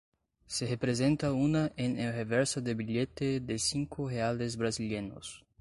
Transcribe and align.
Se 0.47 0.65
representa 0.65 1.31
una 1.31 1.73
en 1.77 1.99
el 1.99 2.11
reverso 2.11 2.59
del 2.59 2.73
billete 2.73 3.39
de 3.39 3.59
cinco 3.59 4.09
reales 4.09 4.57
brasileños. 4.57 5.45